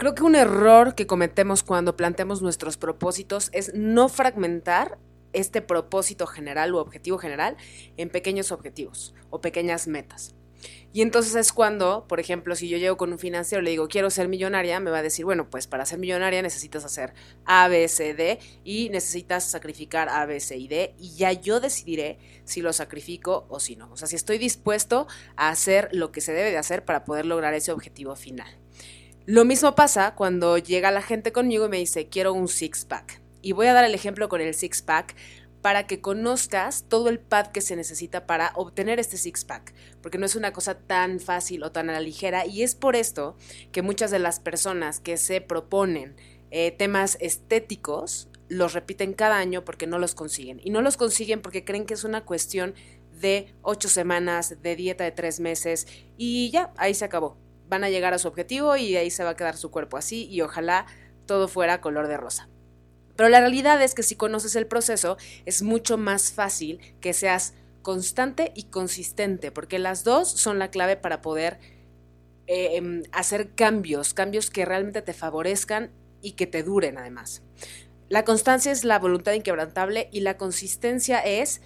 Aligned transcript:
Creo 0.00 0.14
que 0.14 0.22
un 0.22 0.34
error 0.34 0.94
que 0.94 1.06
cometemos 1.06 1.62
cuando 1.62 1.94
planteamos 1.94 2.40
nuestros 2.40 2.78
propósitos 2.78 3.50
es 3.52 3.74
no 3.74 4.08
fragmentar 4.08 4.98
este 5.34 5.60
propósito 5.60 6.26
general 6.26 6.72
u 6.72 6.78
objetivo 6.78 7.18
general 7.18 7.58
en 7.98 8.08
pequeños 8.08 8.50
objetivos 8.50 9.14
o 9.28 9.42
pequeñas 9.42 9.88
metas. 9.88 10.34
Y 10.94 11.02
entonces 11.02 11.34
es 11.34 11.52
cuando, 11.52 12.06
por 12.08 12.18
ejemplo, 12.18 12.56
si 12.56 12.70
yo 12.70 12.78
llego 12.78 12.96
con 12.96 13.12
un 13.12 13.18
financiero 13.18 13.60
y 13.60 13.64
le 13.66 13.72
digo, 13.72 13.88
quiero 13.88 14.08
ser 14.08 14.28
millonaria, 14.28 14.80
me 14.80 14.90
va 14.90 15.00
a 15.00 15.02
decir, 15.02 15.26
bueno, 15.26 15.50
pues 15.50 15.66
para 15.66 15.84
ser 15.84 15.98
millonaria 15.98 16.40
necesitas 16.40 16.86
hacer 16.86 17.12
A, 17.44 17.68
B, 17.68 17.86
C, 17.86 18.14
D 18.14 18.38
y 18.64 18.88
necesitas 18.88 19.44
sacrificar 19.44 20.08
A, 20.08 20.24
B, 20.24 20.40
C 20.40 20.56
y 20.56 20.66
D 20.66 20.94
y 20.98 21.14
ya 21.16 21.32
yo 21.32 21.60
decidiré 21.60 22.18
si 22.44 22.62
lo 22.62 22.72
sacrifico 22.72 23.44
o 23.50 23.60
si 23.60 23.76
no. 23.76 23.92
O 23.92 23.98
sea, 23.98 24.08
si 24.08 24.16
estoy 24.16 24.38
dispuesto 24.38 25.08
a 25.36 25.50
hacer 25.50 25.90
lo 25.92 26.10
que 26.10 26.22
se 26.22 26.32
debe 26.32 26.52
de 26.52 26.56
hacer 26.56 26.86
para 26.86 27.04
poder 27.04 27.26
lograr 27.26 27.52
ese 27.52 27.70
objetivo 27.70 28.16
final. 28.16 28.59
Lo 29.30 29.44
mismo 29.44 29.76
pasa 29.76 30.16
cuando 30.16 30.58
llega 30.58 30.90
la 30.90 31.02
gente 31.02 31.30
conmigo 31.30 31.66
y 31.66 31.68
me 31.68 31.76
dice, 31.76 32.08
quiero 32.08 32.34
un 32.34 32.48
six-pack. 32.48 33.22
Y 33.42 33.52
voy 33.52 33.68
a 33.68 33.74
dar 33.74 33.84
el 33.84 33.94
ejemplo 33.94 34.28
con 34.28 34.40
el 34.40 34.54
six-pack 34.54 35.14
para 35.62 35.86
que 35.86 36.00
conozcas 36.00 36.86
todo 36.88 37.08
el 37.08 37.20
pad 37.20 37.46
que 37.52 37.60
se 37.60 37.76
necesita 37.76 38.26
para 38.26 38.50
obtener 38.56 38.98
este 38.98 39.16
six-pack, 39.16 39.72
porque 40.02 40.18
no 40.18 40.26
es 40.26 40.34
una 40.34 40.52
cosa 40.52 40.80
tan 40.80 41.20
fácil 41.20 41.62
o 41.62 41.70
tan 41.70 41.88
a 41.90 41.92
la 41.92 42.00
ligera 42.00 42.44
y 42.44 42.64
es 42.64 42.74
por 42.74 42.96
esto 42.96 43.36
que 43.70 43.82
muchas 43.82 44.10
de 44.10 44.18
las 44.18 44.40
personas 44.40 44.98
que 44.98 45.16
se 45.16 45.40
proponen 45.40 46.16
eh, 46.50 46.72
temas 46.72 47.16
estéticos 47.20 48.28
los 48.48 48.72
repiten 48.72 49.12
cada 49.12 49.38
año 49.38 49.64
porque 49.64 49.86
no 49.86 50.00
los 50.00 50.16
consiguen. 50.16 50.60
Y 50.64 50.70
no 50.70 50.82
los 50.82 50.96
consiguen 50.96 51.40
porque 51.40 51.64
creen 51.64 51.86
que 51.86 51.94
es 51.94 52.02
una 52.02 52.24
cuestión 52.24 52.74
de 53.20 53.54
ocho 53.62 53.88
semanas, 53.88 54.60
de 54.60 54.74
dieta 54.74 55.04
de 55.04 55.12
tres 55.12 55.38
meses 55.38 55.86
y 56.16 56.50
ya, 56.50 56.72
ahí 56.76 56.94
se 56.94 57.04
acabó. 57.04 57.36
Van 57.70 57.84
a 57.84 57.88
llegar 57.88 58.12
a 58.12 58.18
su 58.18 58.28
objetivo 58.28 58.76
y 58.76 58.96
ahí 58.96 59.10
se 59.10 59.24
va 59.24 59.30
a 59.30 59.36
quedar 59.36 59.56
su 59.56 59.70
cuerpo 59.70 59.96
así 59.96 60.26
y 60.26 60.42
ojalá 60.42 60.84
todo 61.24 61.48
fuera 61.48 61.80
color 61.80 62.08
de 62.08 62.18
rosa. 62.18 62.50
Pero 63.16 63.28
la 63.28 63.40
realidad 63.40 63.80
es 63.82 63.94
que 63.94 64.02
si 64.02 64.16
conoces 64.16 64.56
el 64.56 64.66
proceso, 64.66 65.16
es 65.46 65.62
mucho 65.62 65.96
más 65.96 66.32
fácil 66.32 66.80
que 67.00 67.12
seas 67.12 67.54
constante 67.82 68.52
y 68.54 68.64
consistente, 68.64 69.50
porque 69.50 69.78
las 69.78 70.04
dos 70.04 70.30
son 70.30 70.58
la 70.58 70.70
clave 70.70 70.96
para 70.96 71.22
poder 71.22 71.58
eh, 72.46 72.76
em, 72.76 73.04
hacer 73.12 73.54
cambios, 73.54 74.12
cambios 74.12 74.50
que 74.50 74.64
realmente 74.64 75.02
te 75.02 75.12
favorezcan 75.12 75.92
y 76.20 76.32
que 76.32 76.46
te 76.46 76.62
duren 76.62 76.98
además. 76.98 77.42
La 78.08 78.24
constancia 78.24 78.72
es 78.72 78.84
la 78.84 78.98
voluntad 78.98 79.34
inquebrantable 79.34 80.08
y 80.10 80.20
la 80.20 80.36
consistencia 80.36 81.20
es 81.20 81.60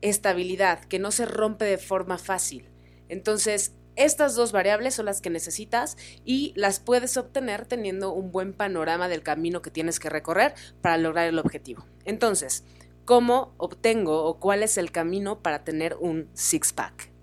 estabilidad, 0.00 0.80
que 0.84 0.98
no 0.98 1.10
se 1.10 1.26
rompe 1.26 1.66
de 1.66 1.78
forma 1.78 2.16
fácil. 2.16 2.70
Entonces, 3.08 3.74
estas 3.96 4.34
dos 4.34 4.52
variables 4.52 4.94
son 4.94 5.06
las 5.06 5.20
que 5.20 5.30
necesitas 5.30 5.96
y 6.24 6.52
las 6.56 6.80
puedes 6.80 7.16
obtener 7.16 7.66
teniendo 7.66 8.12
un 8.12 8.30
buen 8.30 8.52
panorama 8.52 9.08
del 9.08 9.22
camino 9.22 9.62
que 9.62 9.70
tienes 9.70 9.98
que 9.98 10.10
recorrer 10.10 10.54
para 10.80 10.98
lograr 10.98 11.26
el 11.26 11.38
objetivo. 11.38 11.86
Entonces, 12.04 12.64
¿cómo 13.04 13.54
obtengo 13.56 14.24
o 14.24 14.38
cuál 14.38 14.62
es 14.62 14.78
el 14.78 14.92
camino 14.92 15.42
para 15.42 15.64
tener 15.64 15.96
un 15.98 16.28
six-pack? 16.34 17.15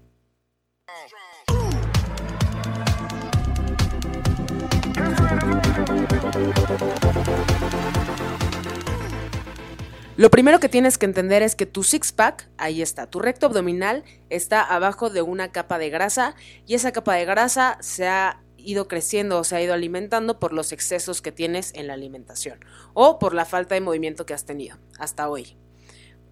Lo 10.15 10.29
primero 10.29 10.59
que 10.59 10.69
tienes 10.69 10.99
que 10.99 11.07
entender 11.07 11.41
es 11.41 11.55
que 11.55 11.65
tu 11.65 11.81
six-pack, 11.81 12.47
ahí 12.59 12.83
está, 12.83 13.07
tu 13.07 13.19
recto 13.19 13.47
abdominal 13.47 14.03
está 14.29 14.61
abajo 14.61 15.09
de 15.09 15.23
una 15.23 15.51
capa 15.51 15.79
de 15.79 15.89
grasa 15.89 16.35
y 16.67 16.75
esa 16.75 16.91
capa 16.91 17.15
de 17.15 17.25
grasa 17.25 17.79
se 17.81 18.07
ha 18.07 18.39
ido 18.57 18.87
creciendo 18.87 19.39
o 19.39 19.43
se 19.43 19.55
ha 19.55 19.61
ido 19.63 19.73
alimentando 19.73 20.39
por 20.39 20.53
los 20.53 20.71
excesos 20.71 21.23
que 21.23 21.31
tienes 21.31 21.73
en 21.73 21.87
la 21.87 21.93
alimentación 21.93 22.59
o 22.93 23.17
por 23.17 23.33
la 23.33 23.45
falta 23.45 23.73
de 23.73 23.81
movimiento 23.81 24.27
que 24.27 24.35
has 24.35 24.45
tenido 24.45 24.77
hasta 24.99 25.27
hoy. 25.29 25.57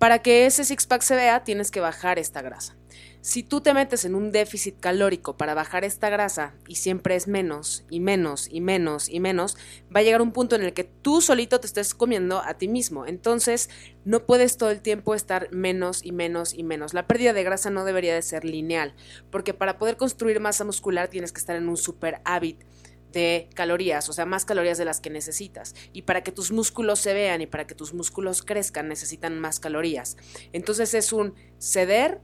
Para 0.01 0.23
que 0.23 0.47
ese 0.47 0.65
six-pack 0.65 1.03
se 1.03 1.15
vea, 1.15 1.43
tienes 1.43 1.69
que 1.69 1.79
bajar 1.79 2.17
esta 2.17 2.41
grasa. 2.41 2.75
Si 3.21 3.43
tú 3.43 3.61
te 3.61 3.71
metes 3.75 4.03
en 4.03 4.15
un 4.15 4.31
déficit 4.31 4.79
calórico 4.79 5.37
para 5.37 5.53
bajar 5.53 5.83
esta 5.83 6.09
grasa 6.09 6.55
y 6.67 6.77
siempre 6.77 7.15
es 7.15 7.27
menos 7.27 7.85
y 7.87 7.99
menos 7.99 8.47
y 8.49 8.61
menos 8.61 9.07
y 9.09 9.19
menos, 9.19 9.57
va 9.95 9.99
a 9.99 10.01
llegar 10.01 10.23
un 10.23 10.31
punto 10.31 10.55
en 10.55 10.63
el 10.63 10.73
que 10.73 10.85
tú 10.85 11.21
solito 11.21 11.59
te 11.59 11.67
estés 11.67 11.93
comiendo 11.93 12.41
a 12.43 12.55
ti 12.55 12.67
mismo. 12.67 13.05
Entonces 13.05 13.69
no 14.03 14.25
puedes 14.25 14.57
todo 14.57 14.71
el 14.71 14.81
tiempo 14.81 15.13
estar 15.13 15.51
menos 15.51 16.03
y 16.03 16.13
menos 16.13 16.55
y 16.55 16.63
menos. 16.63 16.95
La 16.95 17.05
pérdida 17.05 17.33
de 17.33 17.43
grasa 17.43 17.69
no 17.69 17.85
debería 17.85 18.15
de 18.15 18.23
ser 18.23 18.43
lineal, 18.43 18.95
porque 19.29 19.53
para 19.53 19.77
poder 19.77 19.97
construir 19.97 20.39
masa 20.39 20.63
muscular 20.63 21.09
tienes 21.09 21.31
que 21.31 21.41
estar 21.41 21.55
en 21.55 21.69
un 21.69 21.77
super 21.77 22.21
hábito 22.25 22.65
de 23.11 23.49
calorías, 23.53 24.09
o 24.09 24.13
sea, 24.13 24.25
más 24.25 24.45
calorías 24.45 24.77
de 24.77 24.85
las 24.85 24.99
que 24.99 25.09
necesitas. 25.09 25.75
Y 25.93 26.03
para 26.03 26.23
que 26.23 26.31
tus 26.31 26.51
músculos 26.51 26.99
se 26.99 27.13
vean 27.13 27.41
y 27.41 27.47
para 27.47 27.67
que 27.67 27.75
tus 27.75 27.93
músculos 27.93 28.43
crezcan, 28.43 28.87
necesitan 28.87 29.39
más 29.39 29.59
calorías. 29.59 30.17
Entonces 30.53 30.93
es 30.93 31.13
un 31.13 31.35
ceder 31.59 32.21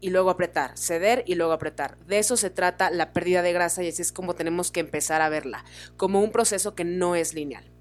y 0.00 0.10
luego 0.10 0.30
apretar, 0.30 0.76
ceder 0.78 1.24
y 1.26 1.34
luego 1.34 1.52
apretar. 1.52 1.98
De 2.06 2.18
eso 2.18 2.36
se 2.36 2.50
trata 2.50 2.90
la 2.90 3.12
pérdida 3.12 3.42
de 3.42 3.52
grasa 3.52 3.82
y 3.82 3.88
así 3.88 4.02
es 4.02 4.12
como 4.12 4.34
tenemos 4.34 4.70
que 4.70 4.80
empezar 4.80 5.20
a 5.22 5.28
verla, 5.28 5.64
como 5.96 6.20
un 6.20 6.30
proceso 6.30 6.74
que 6.74 6.84
no 6.84 7.14
es 7.14 7.34
lineal. 7.34 7.77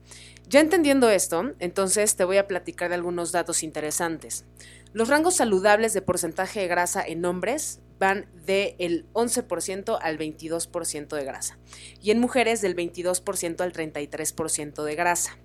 Ya 0.50 0.62
entendiendo 0.62 1.10
esto, 1.10 1.52
entonces 1.60 2.16
te 2.16 2.24
voy 2.24 2.38
a 2.38 2.48
platicar 2.48 2.88
de 2.88 2.96
algunos 2.96 3.34
datos 3.34 3.64
interesantes. 3.64 4.46
Los 4.94 5.10
rangos 5.10 5.36
saludables 5.36 5.92
de 5.94 6.02
porcentaje 6.02 6.62
de 6.62 6.68
grasa 6.68 7.04
en 7.06 7.26
hombres 7.26 7.82
van 8.00 8.30
del 8.46 9.12
11% 9.12 10.00
al 10.02 10.18
22% 10.18 11.16
de 11.16 11.26
grasa 11.26 11.58
y 12.02 12.12
en 12.12 12.20
mujeres 12.20 12.62
del 12.62 12.78
22% 12.78 13.60
al 13.60 13.74
33% 13.74 14.84
de 14.84 14.96
grasa. 14.96 15.38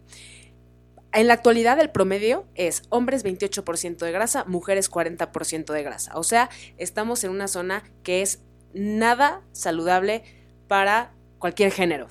En 1.12 1.27
la 1.27 1.35
actualidad 1.35 1.81
el 1.81 1.91
promedio 1.91 2.47
es 2.55 2.85
hombres 2.89 3.25
28% 3.25 3.99
de 3.99 4.12
grasa, 4.12 4.45
mujeres 4.45 4.89
40% 4.89 5.73
de 5.73 5.83
grasa. 5.83 6.17
O 6.17 6.23
sea, 6.23 6.49
estamos 6.79 7.25
en 7.25 7.33
una 7.33 7.49
zona 7.49 7.83
que 8.05 8.23
es 8.23 8.41
nada 8.73 9.43
saludable 9.51 10.23
para 10.69 11.12
cualquier 11.39 11.73
género. 11.73 12.09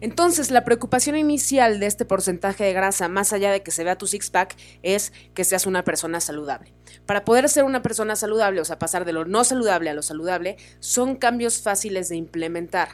Entonces, 0.00 0.50
la 0.50 0.64
preocupación 0.64 1.16
inicial 1.16 1.80
de 1.80 1.86
este 1.86 2.04
porcentaje 2.04 2.64
de 2.64 2.72
grasa, 2.72 3.08
más 3.08 3.32
allá 3.32 3.50
de 3.50 3.62
que 3.62 3.70
se 3.70 3.82
vea 3.82 3.96
tu 3.96 4.06
six-pack, 4.06 4.56
es 4.82 5.12
que 5.34 5.44
seas 5.44 5.66
una 5.66 5.84
persona 5.84 6.20
saludable. 6.20 6.74
Para 7.06 7.24
poder 7.24 7.48
ser 7.48 7.64
una 7.64 7.82
persona 7.82 8.14
saludable, 8.14 8.60
o 8.60 8.64
sea, 8.64 8.78
pasar 8.78 9.04
de 9.04 9.12
lo 9.12 9.24
no 9.24 9.44
saludable 9.44 9.88
a 9.88 9.94
lo 9.94 10.02
saludable, 10.02 10.56
son 10.80 11.16
cambios 11.16 11.62
fáciles 11.62 12.08
de 12.08 12.16
implementar. 12.16 12.88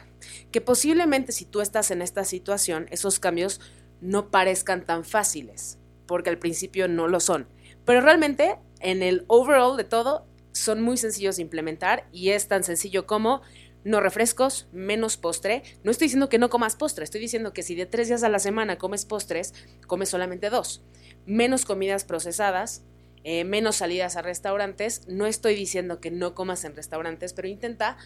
Que 0.51 0.61
posiblemente 0.61 1.33
si 1.33 1.45
tú 1.45 1.59
estás 1.59 1.91
en 1.91 2.01
esta 2.01 2.23
situación, 2.23 2.87
esos 2.89 3.19
cambios 3.19 3.59
no 3.99 4.31
parezcan 4.31 4.85
tan 4.85 5.03
fáciles, 5.03 5.79
porque 6.07 6.29
al 6.29 6.39
principio 6.39 6.87
no 6.87 7.07
lo 7.07 7.19
son. 7.19 7.47
Pero 7.85 7.99
realmente, 7.99 8.59
en 8.79 9.03
el 9.03 9.25
overall 9.27 9.75
de 9.75 9.83
todo, 9.83 10.25
son 10.53 10.81
muy 10.81 10.97
sencillos 10.97 11.35
de 11.35 11.41
implementar 11.41 12.07
y 12.11 12.29
es 12.29 12.47
tan 12.47 12.63
sencillo 12.63 13.05
como 13.07 13.41
no 13.83 13.99
refrescos, 13.99 14.67
menos 14.71 15.17
postre. 15.17 15.63
No 15.83 15.91
estoy 15.91 16.05
diciendo 16.05 16.29
que 16.29 16.37
no 16.37 16.49
comas 16.49 16.75
postre, 16.75 17.03
estoy 17.03 17.21
diciendo 17.21 17.53
que 17.53 17.63
si 17.63 17.75
de 17.75 17.85
tres 17.85 18.07
días 18.07 18.23
a 18.23 18.29
la 18.29 18.39
semana 18.39 18.77
comes 18.77 19.05
postres, 19.05 19.53
comes 19.87 20.09
solamente 20.09 20.49
dos. 20.49 20.83
Menos 21.25 21.65
comidas 21.65 22.05
procesadas, 22.05 22.83
eh, 23.23 23.43
menos 23.43 23.77
salidas 23.77 24.15
a 24.15 24.21
restaurantes. 24.21 25.07
No 25.07 25.25
estoy 25.25 25.55
diciendo 25.55 25.99
que 25.99 26.11
no 26.11 26.35
comas 26.35 26.63
en 26.65 26.75
restaurantes, 26.75 27.33
pero 27.33 27.47
intenta 27.47 27.97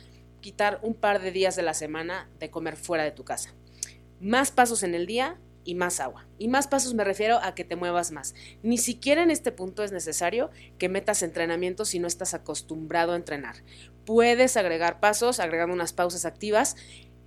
quitar 0.41 0.79
un 0.83 0.93
par 0.93 1.21
de 1.21 1.31
días 1.31 1.55
de 1.55 1.63
la 1.63 1.73
semana 1.73 2.29
de 2.39 2.49
comer 2.49 2.75
fuera 2.75 3.03
de 3.03 3.11
tu 3.11 3.23
casa. 3.23 3.53
Más 4.19 4.51
pasos 4.51 4.83
en 4.83 4.95
el 4.95 5.05
día, 5.05 5.39
y 5.67 5.75
más 5.75 5.99
agua. 5.99 6.25
Y 6.39 6.47
más 6.47 6.67
pasos 6.67 6.93
me 6.93 7.03
refiero 7.03 7.39
a 7.43 7.53
que 7.53 7.65
te 7.65 7.75
muevas 7.75 8.11
más. 8.11 8.33
Ni 8.63 8.77
siquiera 8.77 9.21
en 9.21 9.31
este 9.31 9.51
punto 9.51 9.83
es 9.83 9.91
necesario 9.91 10.49
que 10.77 10.87
metas 10.87 11.21
entrenamiento 11.23 11.83
si 11.83 11.99
no 11.99 12.07
estás 12.07 12.33
acostumbrado 12.33 13.11
a 13.11 13.17
entrenar. 13.17 13.57
Puedes 14.07 14.55
agregar 14.55 15.01
pasos, 15.01 15.41
agregando 15.41 15.75
unas 15.75 15.91
pausas 15.91 16.23
activas. 16.23 16.77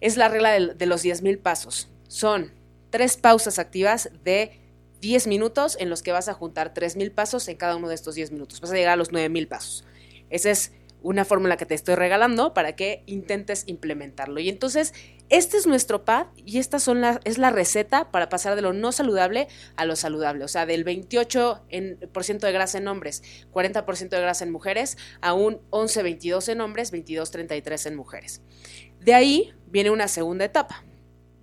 Es 0.00 0.16
la 0.16 0.28
regla 0.28 0.50
de, 0.50 0.74
de 0.74 0.86
los 0.86 1.04
10.000 1.04 1.38
pasos. 1.42 1.90
Son 2.08 2.54
tres 2.88 3.18
pausas 3.18 3.58
activas 3.58 4.08
de 4.24 4.58
10 5.02 5.26
minutos 5.26 5.76
en 5.78 5.90
los 5.90 6.02
que 6.02 6.10
vas 6.10 6.30
a 6.30 6.32
juntar 6.32 6.72
3.000 6.72 7.12
pasos 7.12 7.46
en 7.48 7.58
cada 7.58 7.76
uno 7.76 7.88
de 7.88 7.94
estos 7.96 8.14
10 8.14 8.32
minutos. 8.32 8.62
Vas 8.62 8.70
a 8.70 8.74
llegar 8.74 8.94
a 8.94 8.96
los 8.96 9.12
9.000 9.12 9.46
pasos. 9.46 9.84
Esa 10.30 10.50
es 10.50 10.72
una 11.02 11.26
fórmula 11.26 11.58
que 11.58 11.66
te 11.66 11.74
estoy 11.74 11.96
regalando 11.96 12.54
para 12.54 12.76
que 12.76 13.02
intentes 13.04 13.64
implementarlo. 13.66 14.40
Y 14.40 14.48
entonces, 14.48 14.94
este 15.30 15.56
es 15.56 15.66
nuestro 15.68 16.04
pad 16.04 16.26
y 16.34 16.58
esta 16.58 16.78
es 17.24 17.38
la 17.38 17.50
receta 17.50 18.10
para 18.10 18.28
pasar 18.28 18.56
de 18.56 18.62
lo 18.62 18.72
no 18.72 18.90
saludable 18.90 19.46
a 19.76 19.84
lo 19.84 19.94
saludable. 19.94 20.44
O 20.44 20.48
sea, 20.48 20.66
del 20.66 20.84
28% 20.84 21.62
en, 21.68 21.98
por 22.12 22.24
ciento 22.24 22.46
de 22.46 22.52
grasa 22.52 22.78
en 22.78 22.88
hombres, 22.88 23.22
40% 23.52 24.08
de 24.08 24.20
grasa 24.20 24.44
en 24.44 24.50
mujeres, 24.50 24.98
a 25.20 25.32
un 25.32 25.60
11-22 25.70 26.48
en 26.48 26.60
hombres, 26.60 26.92
22-33 26.92 27.86
en 27.86 27.96
mujeres. 27.96 28.42
De 28.98 29.14
ahí 29.14 29.54
viene 29.66 29.90
una 29.90 30.08
segunda 30.08 30.44
etapa. 30.44 30.84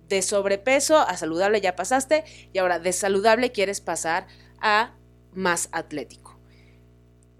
De 0.06 0.20
sobrepeso 0.20 0.98
a 0.98 1.16
saludable 1.16 1.60
ya 1.60 1.74
pasaste 1.74 2.24
y 2.52 2.58
ahora 2.58 2.78
de 2.78 2.92
saludable 2.92 3.52
quieres 3.52 3.80
pasar 3.80 4.26
a 4.60 4.94
más 5.32 5.70
atlético. 5.72 6.27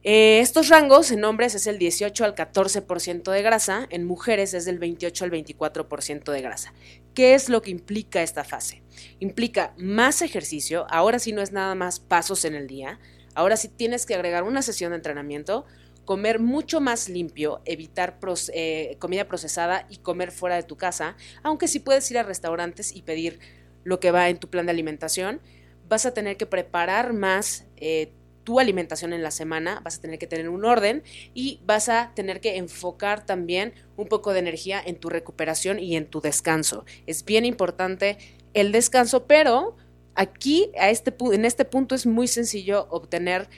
Eh, 0.04 0.38
estos 0.40 0.68
rangos 0.68 1.10
en 1.10 1.24
hombres 1.24 1.56
es 1.56 1.66
el 1.66 1.78
18 1.78 2.24
al 2.24 2.34
14% 2.34 3.32
de 3.32 3.42
grasa, 3.42 3.86
en 3.90 4.06
mujeres 4.06 4.54
es 4.54 4.64
del 4.64 4.78
28 4.78 5.24
al 5.24 5.30
24% 5.32 6.30
de 6.30 6.40
grasa. 6.40 6.72
¿Qué 7.14 7.34
es 7.34 7.48
lo 7.48 7.62
que 7.62 7.72
implica 7.72 8.22
esta 8.22 8.44
fase? 8.44 8.82
Implica 9.18 9.74
más 9.76 10.22
ejercicio, 10.22 10.86
ahora 10.88 11.18
sí 11.18 11.32
no 11.32 11.42
es 11.42 11.50
nada 11.50 11.74
más 11.74 11.98
pasos 11.98 12.44
en 12.44 12.54
el 12.54 12.68
día, 12.68 13.00
ahora 13.34 13.56
sí 13.56 13.68
tienes 13.68 14.06
que 14.06 14.14
agregar 14.14 14.44
una 14.44 14.62
sesión 14.62 14.92
de 14.92 14.96
entrenamiento, 14.96 15.66
comer 16.04 16.38
mucho 16.38 16.80
más 16.80 17.08
limpio, 17.08 17.60
evitar 17.64 18.18
eh, 18.54 18.96
comida 19.00 19.26
procesada 19.26 19.84
y 19.90 19.98
comer 19.98 20.30
fuera 20.30 20.54
de 20.54 20.62
tu 20.62 20.76
casa, 20.76 21.16
aunque 21.42 21.66
sí 21.66 21.80
puedes 21.80 22.08
ir 22.10 22.18
a 22.18 22.22
restaurantes 22.22 22.94
y 22.94 23.02
pedir 23.02 23.40
lo 23.82 23.98
que 23.98 24.12
va 24.12 24.28
en 24.28 24.38
tu 24.38 24.48
plan 24.48 24.66
de 24.66 24.72
alimentación, 24.72 25.40
vas 25.88 26.06
a 26.06 26.14
tener 26.14 26.36
que 26.36 26.46
preparar 26.46 27.12
más 27.12 27.66
eh, 27.76 28.12
tu 28.48 28.60
alimentación 28.60 29.12
en 29.12 29.22
la 29.22 29.30
semana, 29.30 29.82
vas 29.84 29.98
a 29.98 30.00
tener 30.00 30.18
que 30.18 30.26
tener 30.26 30.48
un 30.48 30.64
orden 30.64 31.02
y 31.34 31.60
vas 31.66 31.90
a 31.90 32.12
tener 32.14 32.40
que 32.40 32.56
enfocar 32.56 33.26
también 33.26 33.74
un 33.98 34.08
poco 34.08 34.32
de 34.32 34.38
energía 34.38 34.80
en 34.82 34.96
tu 34.96 35.10
recuperación 35.10 35.78
y 35.78 35.96
en 35.96 36.06
tu 36.06 36.22
descanso. 36.22 36.86
Es 37.06 37.26
bien 37.26 37.44
importante 37.44 38.16
el 38.54 38.72
descanso, 38.72 39.26
pero 39.26 39.76
aquí 40.14 40.72
a 40.80 40.88
este, 40.88 41.14
en 41.30 41.44
este 41.44 41.66
punto 41.66 41.94
es 41.94 42.06
muy 42.06 42.26
sencillo 42.26 42.86
obtener 42.88 43.50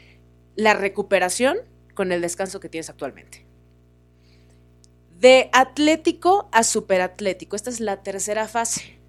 la 0.56 0.74
recuperación 0.74 1.58
con 1.94 2.10
el 2.10 2.20
descanso 2.20 2.58
que 2.58 2.68
tienes 2.68 2.90
actualmente. 2.90 3.46
De 5.20 5.50
atlético 5.52 6.48
a 6.50 6.64
superatlético, 6.64 7.54
esta 7.54 7.70
es 7.70 7.78
la 7.78 8.02
tercera 8.02 8.48
fase. 8.48 8.99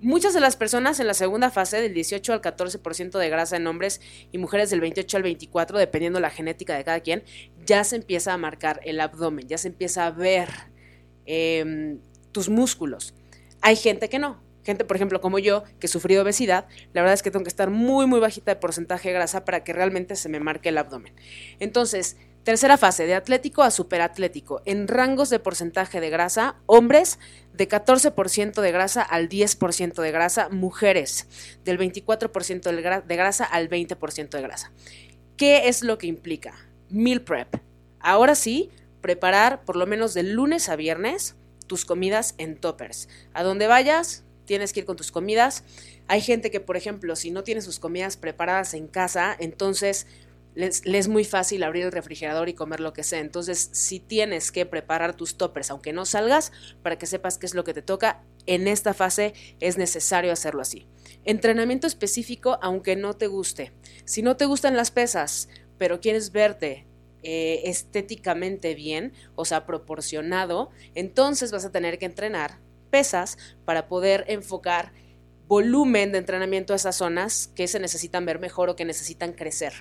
Muchas 0.00 0.34
de 0.34 0.40
las 0.40 0.56
personas 0.56 1.00
en 1.00 1.06
la 1.06 1.14
segunda 1.14 1.50
fase, 1.50 1.80
del 1.80 1.94
18 1.94 2.34
al 2.34 2.42
14% 2.42 3.18
de 3.18 3.30
grasa 3.30 3.56
en 3.56 3.66
hombres 3.66 4.02
y 4.30 4.36
mujeres 4.36 4.68
del 4.68 4.82
28 4.82 5.16
al 5.16 5.22
24, 5.22 5.78
dependiendo 5.78 6.20
la 6.20 6.28
genética 6.28 6.76
de 6.76 6.84
cada 6.84 7.00
quien, 7.00 7.24
ya 7.64 7.82
se 7.82 7.96
empieza 7.96 8.34
a 8.34 8.36
marcar 8.36 8.80
el 8.84 9.00
abdomen, 9.00 9.48
ya 9.48 9.56
se 9.56 9.68
empieza 9.68 10.06
a 10.06 10.10
ver 10.10 10.50
em, 11.24 11.98
tus 12.30 12.50
músculos. 12.50 13.14
Hay 13.62 13.76
gente 13.76 14.10
que 14.10 14.18
no. 14.18 14.44
Gente, 14.64 14.84
por 14.84 14.96
ejemplo, 14.96 15.20
como 15.20 15.38
yo, 15.38 15.64
que 15.78 15.88
sufrí 15.88 16.16
obesidad, 16.18 16.66
la 16.92 17.00
verdad 17.00 17.14
es 17.14 17.22
que 17.22 17.30
tengo 17.30 17.44
que 17.44 17.48
estar 17.48 17.70
muy, 17.70 18.06
muy 18.06 18.20
bajita 18.20 18.52
de 18.52 18.56
porcentaje 18.56 19.08
de 19.08 19.14
grasa 19.14 19.44
para 19.44 19.64
que 19.64 19.72
realmente 19.72 20.16
se 20.16 20.28
me 20.28 20.40
marque 20.40 20.70
el 20.70 20.78
abdomen. 20.78 21.14
Entonces, 21.58 22.16
Tercera 22.46 22.76
fase, 22.76 23.06
de 23.06 23.16
atlético 23.16 23.64
a 23.64 23.72
superatlético, 23.72 24.62
en 24.66 24.86
rangos 24.86 25.30
de 25.30 25.40
porcentaje 25.40 26.00
de 26.00 26.10
grasa, 26.10 26.54
hombres 26.66 27.18
de 27.52 27.68
14% 27.68 28.60
de 28.60 28.70
grasa 28.70 29.02
al 29.02 29.28
10% 29.28 30.00
de 30.00 30.12
grasa, 30.12 30.48
mujeres 30.48 31.26
del 31.64 31.76
24% 31.76 33.02
de 33.02 33.16
grasa 33.16 33.44
al 33.44 33.68
20% 33.68 34.28
de 34.28 34.42
grasa. 34.42 34.70
¿Qué 35.36 35.66
es 35.66 35.82
lo 35.82 35.98
que 35.98 36.06
implica? 36.06 36.54
Meal 36.88 37.22
prep. 37.22 37.52
Ahora 37.98 38.36
sí, 38.36 38.70
preparar 39.00 39.64
por 39.64 39.74
lo 39.74 39.88
menos 39.88 40.14
de 40.14 40.22
lunes 40.22 40.68
a 40.68 40.76
viernes 40.76 41.34
tus 41.66 41.84
comidas 41.84 42.36
en 42.38 42.60
toppers. 42.60 43.08
A 43.34 43.42
donde 43.42 43.66
vayas, 43.66 44.22
tienes 44.44 44.72
que 44.72 44.80
ir 44.80 44.86
con 44.86 44.94
tus 44.94 45.10
comidas. 45.10 45.64
Hay 46.06 46.20
gente 46.20 46.52
que, 46.52 46.60
por 46.60 46.76
ejemplo, 46.76 47.16
si 47.16 47.32
no 47.32 47.42
tiene 47.42 47.60
sus 47.60 47.80
comidas 47.80 48.16
preparadas 48.16 48.72
en 48.74 48.86
casa, 48.86 49.36
entonces 49.40 50.06
les, 50.56 50.82
es 50.84 51.08
muy 51.08 51.24
fácil 51.24 51.62
abrir 51.62 51.84
el 51.84 51.92
refrigerador 51.92 52.48
y 52.48 52.54
comer 52.54 52.80
lo 52.80 52.92
que 52.92 53.04
sea. 53.04 53.20
Entonces, 53.20 53.68
si 53.72 54.00
tienes 54.00 54.50
que 54.50 54.66
preparar 54.66 55.14
tus 55.14 55.36
toppers, 55.36 55.70
aunque 55.70 55.92
no 55.92 56.06
salgas, 56.06 56.50
para 56.82 56.96
que 56.96 57.06
sepas 57.06 57.38
qué 57.38 57.46
es 57.46 57.54
lo 57.54 57.62
que 57.62 57.74
te 57.74 57.82
toca, 57.82 58.24
en 58.46 58.66
esta 58.66 58.94
fase 58.94 59.34
es 59.60 59.76
necesario 59.76 60.32
hacerlo 60.32 60.62
así. 60.62 60.88
Entrenamiento 61.24 61.86
específico, 61.86 62.58
aunque 62.62 62.96
no 62.96 63.14
te 63.14 63.26
guste. 63.26 63.72
Si 64.04 64.22
no 64.22 64.36
te 64.36 64.46
gustan 64.46 64.76
las 64.76 64.90
pesas, 64.90 65.48
pero 65.78 66.00
quieres 66.00 66.32
verte 66.32 66.86
eh, 67.22 67.62
estéticamente 67.64 68.74
bien, 68.74 69.12
o 69.34 69.44
sea, 69.44 69.66
proporcionado, 69.66 70.70
entonces 70.94 71.52
vas 71.52 71.64
a 71.64 71.72
tener 71.72 71.98
que 71.98 72.06
entrenar 72.06 72.60
pesas 72.90 73.36
para 73.64 73.88
poder 73.88 74.24
enfocar 74.28 74.92
volumen 75.48 76.12
de 76.12 76.18
entrenamiento 76.18 76.72
a 76.72 76.76
esas 76.76 76.96
zonas 76.96 77.48
que 77.48 77.68
se 77.68 77.78
necesitan 77.78 78.24
ver 78.24 78.38
mejor 78.38 78.70
o 78.70 78.76
que 78.76 78.84
necesitan 78.84 79.32
crecer. 79.32 79.74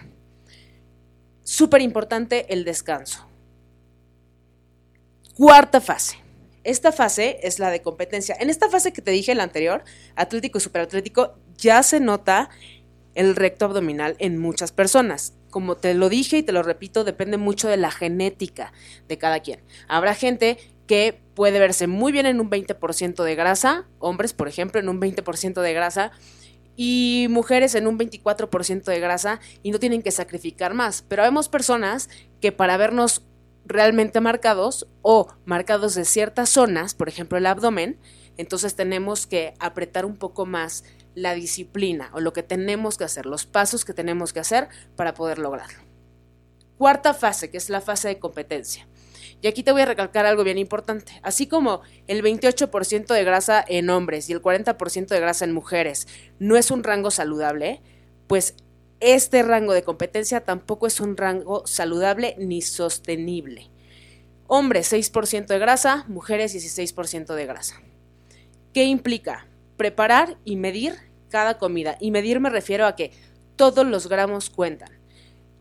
Súper 1.55 1.81
importante 1.81 2.51
el 2.53 2.65
descanso. 2.65 3.25
Cuarta 5.35 5.79
fase. 5.79 6.17
Esta 6.65 6.91
fase 6.91 7.39
es 7.43 7.59
la 7.59 7.69
de 7.69 7.81
competencia. 7.81 8.35
En 8.37 8.49
esta 8.49 8.69
fase 8.69 8.91
que 8.91 9.01
te 9.01 9.11
dije, 9.11 9.33
la 9.35 9.43
anterior, 9.43 9.85
atlético 10.17 10.57
y 10.57 10.61
superatlético, 10.61 11.35
ya 11.57 11.81
se 11.81 12.01
nota 12.01 12.49
el 13.13 13.37
recto 13.37 13.63
abdominal 13.63 14.17
en 14.19 14.37
muchas 14.37 14.73
personas. 14.73 15.33
Como 15.49 15.77
te 15.77 15.93
lo 15.93 16.09
dije 16.09 16.39
y 16.39 16.43
te 16.43 16.51
lo 16.51 16.61
repito, 16.61 17.05
depende 17.05 17.37
mucho 17.37 17.69
de 17.69 17.77
la 17.77 17.89
genética 17.89 18.73
de 19.07 19.17
cada 19.17 19.39
quien. 19.39 19.61
Habrá 19.87 20.13
gente 20.13 20.57
que 20.87 21.21
puede 21.35 21.59
verse 21.59 21.87
muy 21.87 22.11
bien 22.11 22.25
en 22.25 22.41
un 22.41 22.49
20% 22.49 23.23
de 23.23 23.35
grasa, 23.35 23.87
hombres, 23.99 24.33
por 24.33 24.49
ejemplo, 24.49 24.81
en 24.81 24.89
un 24.89 24.99
20% 24.99 25.61
de 25.61 25.73
grasa, 25.73 26.11
y 26.75 27.27
mujeres 27.29 27.75
en 27.75 27.87
un 27.87 27.97
24% 27.97 28.83
de 28.83 28.99
grasa 28.99 29.39
y 29.63 29.71
no 29.71 29.79
tienen 29.79 30.01
que 30.01 30.11
sacrificar 30.11 30.73
más. 30.73 31.03
Pero 31.07 31.23
vemos 31.23 31.49
personas 31.49 32.09
que 32.41 32.51
para 32.51 32.77
vernos 32.77 33.23
realmente 33.65 34.21
marcados 34.21 34.87
o 35.01 35.27
marcados 35.45 35.95
de 35.95 36.05
ciertas 36.05 36.49
zonas, 36.49 36.93
por 36.93 37.09
ejemplo 37.09 37.37
el 37.37 37.45
abdomen, 37.45 37.99
entonces 38.37 38.75
tenemos 38.75 39.27
que 39.27 39.53
apretar 39.59 40.05
un 40.05 40.17
poco 40.17 40.45
más 40.45 40.83
la 41.15 41.33
disciplina 41.33 42.11
o 42.13 42.19
lo 42.19 42.33
que 42.33 42.43
tenemos 42.43 42.97
que 42.97 43.05
hacer, 43.05 43.25
los 43.25 43.45
pasos 43.45 43.85
que 43.85 43.93
tenemos 43.93 44.33
que 44.33 44.41
hacer 44.41 44.67
para 44.95 45.13
poder 45.13 45.39
lograrlo. 45.39 45.79
Cuarta 46.77 47.13
fase, 47.13 47.49
que 47.49 47.57
es 47.57 47.69
la 47.69 47.79
fase 47.79 48.09
de 48.09 48.19
competencia. 48.19 48.87
Y 49.45 49.47
aquí 49.47 49.61
te 49.61 49.71
voy 49.71 49.83
a 49.83 49.85
recalcar 49.85 50.25
algo 50.25 50.43
bien 50.43 50.57
importante. 50.57 51.19
Así 51.21 51.45
como 51.45 51.81
el 52.07 52.23
28% 52.23 53.13
de 53.13 53.23
grasa 53.23 53.63
en 53.67 53.91
hombres 53.91 54.27
y 54.27 54.33
el 54.33 54.41
40% 54.41 55.05
de 55.05 55.19
grasa 55.19 55.45
en 55.45 55.53
mujeres 55.53 56.07
no 56.39 56.57
es 56.57 56.71
un 56.71 56.83
rango 56.83 57.11
saludable, 57.11 57.79
pues 58.25 58.55
este 59.01 59.43
rango 59.43 59.73
de 59.73 59.83
competencia 59.83 60.43
tampoco 60.43 60.87
es 60.87 60.99
un 60.99 61.15
rango 61.15 61.61
saludable 61.67 62.33
ni 62.39 62.63
sostenible. 62.63 63.69
Hombres 64.47 64.91
6% 64.91 65.45
de 65.45 65.59
grasa, 65.59 66.05
mujeres 66.07 66.55
16% 66.55 67.35
de 67.35 67.45
grasa. 67.45 67.83
¿Qué 68.73 68.85
implica? 68.85 69.45
Preparar 69.77 70.39
y 70.43 70.55
medir 70.55 70.95
cada 71.29 71.59
comida. 71.59 71.97
Y 71.99 72.09
medir 72.09 72.39
me 72.39 72.49
refiero 72.49 72.87
a 72.87 72.95
que 72.95 73.11
todos 73.55 73.85
los 73.85 74.09
gramos 74.09 74.49
cuentan. 74.49 75.04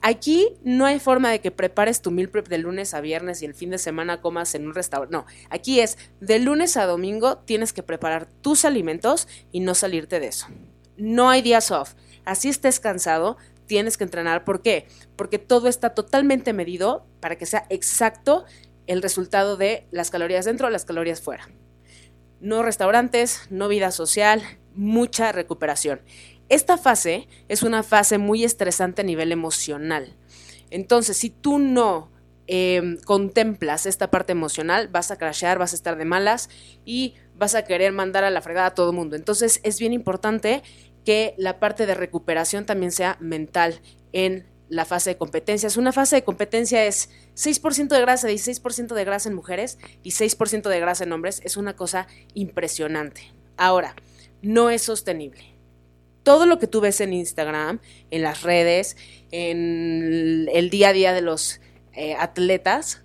Aquí 0.06 0.58
no 0.62 0.84
hay 0.84 1.00
forma 1.00 1.30
de 1.30 1.40
que 1.40 1.50
prepares 1.50 2.02
tu 2.02 2.10
meal 2.10 2.28
prep 2.28 2.46
de 2.48 2.58
lunes 2.58 2.92
a 2.92 3.00
viernes 3.00 3.40
y 3.40 3.46
el 3.46 3.54
fin 3.54 3.70
de 3.70 3.78
semana 3.78 4.20
comas 4.20 4.54
en 4.54 4.66
un 4.66 4.74
restaurante. 4.74 5.16
No, 5.16 5.24
aquí 5.48 5.80
es 5.80 5.96
de 6.20 6.38
lunes 6.40 6.76
a 6.76 6.84
domingo 6.84 7.38
tienes 7.38 7.72
que 7.72 7.82
preparar 7.82 8.26
tus 8.26 8.66
alimentos 8.66 9.28
y 9.50 9.60
no 9.60 9.74
salirte 9.74 10.20
de 10.20 10.26
eso. 10.26 10.46
No 10.98 11.30
hay 11.30 11.40
días 11.40 11.70
off. 11.70 11.94
Así 12.26 12.50
estés 12.50 12.80
cansado, 12.80 13.38
tienes 13.64 13.96
que 13.96 14.04
entrenar. 14.04 14.44
¿Por 14.44 14.60
qué? 14.60 14.88
Porque 15.16 15.38
todo 15.38 15.68
está 15.68 15.94
totalmente 15.94 16.52
medido 16.52 17.06
para 17.20 17.38
que 17.38 17.46
sea 17.46 17.64
exacto 17.70 18.44
el 18.86 19.00
resultado 19.00 19.56
de 19.56 19.86
las 19.90 20.10
calorías 20.10 20.44
dentro, 20.44 20.68
las 20.68 20.84
calorías 20.84 21.22
fuera. 21.22 21.48
No 22.40 22.62
restaurantes, 22.62 23.46
no 23.48 23.68
vida 23.68 23.90
social, 23.90 24.42
mucha 24.74 25.32
recuperación. 25.32 26.02
Esta 26.48 26.76
fase 26.76 27.26
es 27.48 27.62
una 27.62 27.82
fase 27.82 28.18
muy 28.18 28.44
estresante 28.44 29.02
a 29.02 29.04
nivel 29.04 29.32
emocional. 29.32 30.14
Entonces, 30.70 31.16
si 31.16 31.30
tú 31.30 31.58
no 31.58 32.10
em, 32.46 32.98
contemplas 32.98 33.86
esta 33.86 34.10
parte 34.10 34.32
emocional, 34.32 34.88
vas 34.88 35.10
a 35.10 35.16
crashear, 35.16 35.58
vas 35.58 35.72
a 35.72 35.76
estar 35.76 35.96
de 35.96 36.04
malas 36.04 36.50
y 36.84 37.14
vas 37.36 37.54
a 37.54 37.64
querer 37.64 37.92
mandar 37.92 38.24
a 38.24 38.30
la 38.30 38.42
fregada 38.42 38.68
a 38.68 38.74
todo 38.74 38.90
el 38.90 38.96
mundo. 38.96 39.16
Entonces, 39.16 39.60
es 39.62 39.78
bien 39.78 39.92
importante 39.92 40.62
que 41.04 41.34
la 41.38 41.58
parte 41.60 41.86
de 41.86 41.94
recuperación 41.94 42.66
también 42.66 42.92
sea 42.92 43.16
mental 43.20 43.80
en 44.12 44.46
la 44.68 44.84
fase 44.84 45.10
de 45.10 45.16
competencia. 45.16 45.68
Una 45.78 45.92
fase 45.92 46.16
de 46.16 46.24
competencia 46.24 46.84
es 46.84 47.08
6% 47.36 47.88
de 47.88 48.00
grasa, 48.00 48.28
16% 48.28 48.94
de 48.94 49.04
grasa 49.04 49.28
en 49.28 49.34
mujeres 49.34 49.78
y 50.02 50.10
6% 50.10 50.68
de 50.68 50.80
grasa 50.80 51.04
en 51.04 51.12
hombres. 51.12 51.40
Es 51.44 51.56
una 51.56 51.76
cosa 51.76 52.06
impresionante. 52.34 53.32
Ahora, 53.56 53.94
no 54.42 54.70
es 54.70 54.82
sostenible 54.82 55.53
todo 56.24 56.46
lo 56.46 56.58
que 56.58 56.66
tú 56.66 56.80
ves 56.80 57.00
en 57.00 57.12
Instagram, 57.12 57.80
en 58.10 58.22
las 58.22 58.42
redes, 58.42 58.96
en 59.30 60.48
el 60.52 60.70
día 60.70 60.88
a 60.88 60.92
día 60.92 61.12
de 61.12 61.20
los 61.20 61.60
eh, 61.92 62.14
atletas, 62.18 63.02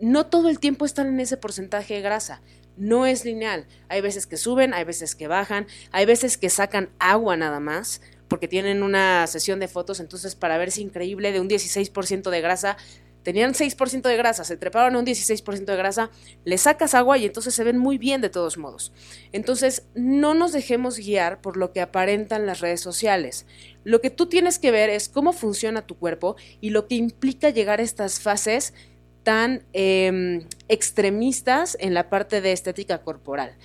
no 0.00 0.26
todo 0.26 0.48
el 0.48 0.58
tiempo 0.58 0.84
están 0.84 1.06
en 1.06 1.20
ese 1.20 1.36
porcentaje 1.36 1.94
de 1.94 2.00
grasa. 2.00 2.42
No 2.76 3.06
es 3.06 3.24
lineal. 3.24 3.66
Hay 3.88 4.00
veces 4.00 4.26
que 4.26 4.36
suben, 4.36 4.74
hay 4.74 4.84
veces 4.84 5.14
que 5.14 5.28
bajan, 5.28 5.66
hay 5.92 6.06
veces 6.06 6.38
que 6.38 6.50
sacan 6.50 6.90
agua 6.98 7.36
nada 7.36 7.60
más, 7.60 8.00
porque 8.28 8.48
tienen 8.48 8.82
una 8.82 9.26
sesión 9.26 9.60
de 9.60 9.68
fotos, 9.68 10.00
entonces 10.00 10.34
para 10.34 10.56
verse 10.56 10.80
increíble 10.80 11.32
de 11.32 11.40
un 11.40 11.48
16% 11.48 12.30
de 12.30 12.40
grasa 12.40 12.78
tenían 13.22 13.54
6% 13.54 14.02
de 14.02 14.16
grasa, 14.16 14.44
se 14.44 14.56
treparon 14.56 14.96
a 14.96 14.98
un 14.98 15.06
16% 15.06 15.64
de 15.64 15.76
grasa, 15.76 16.10
le 16.44 16.58
sacas 16.58 16.94
agua 16.94 17.18
y 17.18 17.26
entonces 17.26 17.54
se 17.54 17.64
ven 17.64 17.78
muy 17.78 17.98
bien 17.98 18.20
de 18.20 18.30
todos 18.30 18.58
modos. 18.58 18.92
Entonces, 19.32 19.86
no 19.94 20.34
nos 20.34 20.52
dejemos 20.52 20.98
guiar 20.98 21.40
por 21.40 21.56
lo 21.56 21.72
que 21.72 21.80
aparentan 21.80 22.46
las 22.46 22.60
redes 22.60 22.80
sociales. 22.80 23.46
Lo 23.84 24.00
que 24.00 24.10
tú 24.10 24.26
tienes 24.26 24.58
que 24.58 24.70
ver 24.70 24.90
es 24.90 25.08
cómo 25.08 25.32
funciona 25.32 25.86
tu 25.86 25.96
cuerpo 25.96 26.36
y 26.60 26.70
lo 26.70 26.86
que 26.88 26.96
implica 26.96 27.50
llegar 27.50 27.80
a 27.80 27.84
estas 27.84 28.20
fases 28.20 28.74
tan 29.22 29.64
em, 29.72 30.48
extremistas 30.68 31.76
en 31.80 31.94
la 31.94 32.10
parte 32.10 32.40
de 32.40 32.52
estética 32.52 33.02
corporal. 33.02 33.56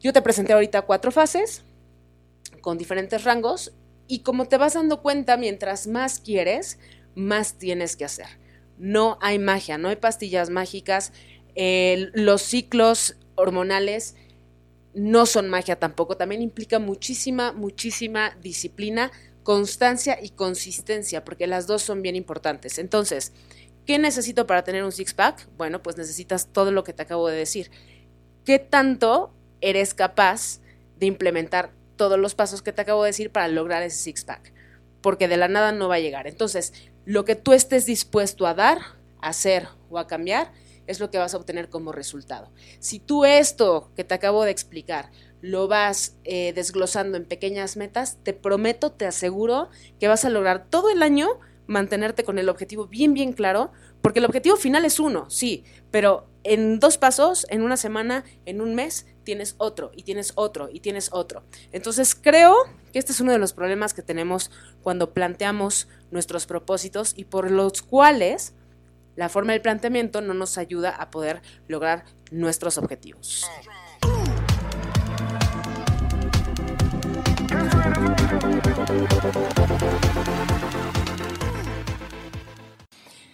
Yo 0.00 0.12
te 0.12 0.22
presenté 0.22 0.52
ahorita 0.52 0.82
cuatro 0.82 1.12
fases 1.12 1.62
con 2.60 2.76
diferentes 2.76 3.24
rangos 3.24 3.72
y 4.06 4.20
como 4.20 4.46
te 4.46 4.58
vas 4.58 4.74
dando 4.74 5.00
cuenta, 5.00 5.36
mientras 5.36 5.86
más 5.86 6.20
quieres, 6.20 6.78
más 7.14 7.54
tienes 7.54 7.96
que 7.96 8.04
hacer. 8.04 8.43
No 8.78 9.18
hay 9.20 9.38
magia, 9.38 9.78
no 9.78 9.88
hay 9.88 9.96
pastillas 9.96 10.50
mágicas. 10.50 11.12
los 11.54 12.42
ciclos 12.42 13.16
hormonales 13.36 14.16
no 14.94 15.26
son 15.26 15.48
magia 15.48 15.76
tampoco. 15.76 16.16
También 16.16 16.42
implica 16.42 16.78
muchísima, 16.78 17.52
muchísima 17.52 18.36
disciplina, 18.40 19.10
constancia 19.42 20.18
y 20.20 20.30
consistencia, 20.30 21.24
porque 21.24 21.46
las 21.46 21.66
dos 21.66 21.82
son 21.82 22.02
bien 22.02 22.16
importantes. 22.16 22.78
Entonces, 22.78 23.32
¿qué 23.86 23.98
necesito 23.98 24.46
para 24.46 24.64
tener 24.64 24.84
un 24.84 24.92
six-pack? 24.92 25.48
Bueno, 25.56 25.82
pues 25.82 25.96
necesitas 25.96 26.48
todo 26.52 26.70
lo 26.72 26.84
que 26.84 26.92
te 26.92 27.02
acabo 27.02 27.28
de 27.28 27.36
decir. 27.36 27.70
¿Qué 28.44 28.58
tanto 28.58 29.34
eres 29.60 29.94
capaz 29.94 30.60
de 30.98 31.06
implementar 31.06 31.72
todos 31.96 32.18
los 32.18 32.34
pasos 32.34 32.62
que 32.62 32.72
te 32.72 32.82
acabo 32.82 33.02
de 33.02 33.10
decir 33.10 33.30
para 33.30 33.48
lograr 33.48 33.82
ese 33.82 33.98
six-pack? 33.98 34.52
Porque 35.00 35.28
de 35.28 35.36
la 35.36 35.48
nada 35.48 35.72
no 35.72 35.88
va 35.88 35.96
a 35.96 36.00
llegar. 36.00 36.26
Entonces, 36.26 36.72
lo 37.04 37.24
que 37.24 37.36
tú 37.36 37.52
estés 37.52 37.86
dispuesto 37.86 38.46
a 38.46 38.54
dar, 38.54 38.78
a 39.20 39.28
hacer 39.28 39.68
o 39.90 39.98
a 39.98 40.06
cambiar, 40.06 40.52
es 40.86 41.00
lo 41.00 41.10
que 41.10 41.18
vas 41.18 41.34
a 41.34 41.38
obtener 41.38 41.68
como 41.68 41.92
resultado. 41.92 42.50
Si 42.78 42.98
tú 42.98 43.24
esto 43.24 43.90
que 43.96 44.04
te 44.04 44.14
acabo 44.14 44.44
de 44.44 44.50
explicar 44.50 45.10
lo 45.40 45.68
vas 45.68 46.16
eh, 46.24 46.54
desglosando 46.54 47.18
en 47.18 47.26
pequeñas 47.26 47.76
metas, 47.76 48.16
te 48.22 48.32
prometo, 48.32 48.92
te 48.92 49.04
aseguro 49.04 49.68
que 50.00 50.08
vas 50.08 50.24
a 50.24 50.30
lograr 50.30 50.70
todo 50.70 50.88
el 50.88 51.02
año 51.02 51.38
mantenerte 51.66 52.24
con 52.24 52.38
el 52.38 52.48
objetivo 52.48 52.86
bien, 52.86 53.12
bien 53.12 53.34
claro, 53.34 53.70
porque 54.00 54.20
el 54.20 54.24
objetivo 54.24 54.56
final 54.56 54.84
es 54.86 54.98
uno, 54.98 55.28
sí, 55.28 55.64
pero 55.90 56.26
en 56.44 56.78
dos 56.78 56.98
pasos, 56.98 57.46
en 57.50 57.62
una 57.62 57.76
semana, 57.76 58.24
en 58.46 58.60
un 58.60 58.74
mes, 58.74 59.06
tienes 59.24 59.54
otro 59.58 59.90
y 59.94 60.02
tienes 60.02 60.32
otro 60.34 60.68
y 60.72 60.80
tienes 60.80 61.10
otro. 61.12 61.44
Entonces 61.72 62.14
creo 62.14 62.54
que 62.94 63.00
este 63.00 63.10
es 63.10 63.20
uno 63.20 63.32
de 63.32 63.38
los 63.38 63.52
problemas 63.52 63.92
que 63.92 64.02
tenemos 64.02 64.52
cuando 64.84 65.12
planteamos 65.12 65.88
nuestros 66.12 66.46
propósitos 66.46 67.12
y 67.16 67.24
por 67.24 67.50
los 67.50 67.82
cuales 67.82 68.54
la 69.16 69.28
forma 69.28 69.50
del 69.50 69.62
planteamiento 69.62 70.20
no 70.20 70.32
nos 70.32 70.58
ayuda 70.58 70.90
a 70.90 71.10
poder 71.10 71.42
lograr 71.66 72.04
nuestros 72.30 72.78
objetivos. 72.78 73.44